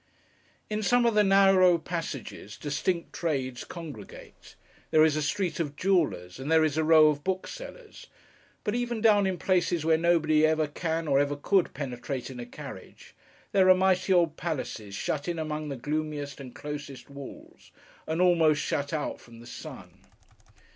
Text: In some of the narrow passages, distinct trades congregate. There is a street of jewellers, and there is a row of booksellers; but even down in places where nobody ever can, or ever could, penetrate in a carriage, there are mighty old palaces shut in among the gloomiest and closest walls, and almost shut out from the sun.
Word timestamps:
In 0.67 0.81
some 0.81 1.05
of 1.05 1.13
the 1.13 1.23
narrow 1.23 1.77
passages, 1.77 2.57
distinct 2.57 3.13
trades 3.13 3.63
congregate. 3.63 4.55
There 4.89 5.05
is 5.05 5.15
a 5.15 5.21
street 5.21 5.59
of 5.59 5.75
jewellers, 5.75 6.39
and 6.39 6.51
there 6.51 6.63
is 6.63 6.75
a 6.75 6.83
row 6.83 7.09
of 7.09 7.23
booksellers; 7.23 8.07
but 8.63 8.73
even 8.73 8.99
down 8.99 9.27
in 9.27 9.37
places 9.37 9.85
where 9.85 9.99
nobody 9.99 10.43
ever 10.43 10.65
can, 10.65 11.07
or 11.07 11.19
ever 11.19 11.35
could, 11.35 11.75
penetrate 11.75 12.31
in 12.31 12.39
a 12.39 12.47
carriage, 12.47 13.13
there 13.51 13.69
are 13.69 13.75
mighty 13.75 14.11
old 14.11 14.37
palaces 14.37 14.95
shut 14.95 15.27
in 15.27 15.37
among 15.37 15.69
the 15.69 15.75
gloomiest 15.77 16.39
and 16.39 16.55
closest 16.55 17.07
walls, 17.07 17.69
and 18.07 18.19
almost 18.21 18.59
shut 18.59 18.91
out 18.93 19.21
from 19.21 19.39
the 19.39 19.45
sun. 19.45 19.99